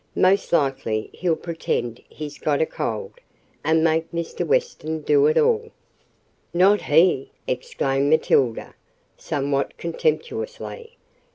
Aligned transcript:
Most 0.17 0.51
likely 0.51 1.11
he'll 1.13 1.35
pretend 1.35 2.01
he's 2.09 2.39
got 2.39 2.59
a 2.59 2.65
cold, 2.65 3.13
and 3.63 3.83
make 3.83 4.11
Mr. 4.11 4.43
Weston 4.43 5.01
do 5.01 5.27
it 5.27 5.37
all." 5.37 5.69
"Not 6.55 6.81
he!" 6.81 7.29
exclaimed 7.45 8.09
Matilda, 8.09 8.73
somewhat 9.15 9.77
contemptuously. 9.77 10.97